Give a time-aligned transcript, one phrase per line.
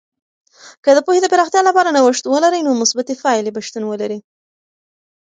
[0.83, 4.19] که د پوهې د پراختیا لپاره نوښت ولرئ، نو مثبتې پایلې به شتون ولري.